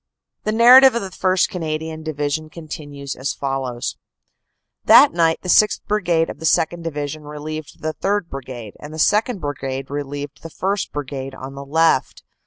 [0.45, 1.47] The narrative of the 1st.
[1.49, 3.97] Canadian Division continues as follows:
[4.85, 5.81] "That night the 6th.
[5.87, 6.81] Brigade of the 2nd.
[6.81, 8.27] Division relieved the 3rd.
[8.27, 9.39] Brigade, and the 2nd.
[9.39, 10.91] Brigade relieved the 1st.
[10.91, 12.23] Brigade on the left.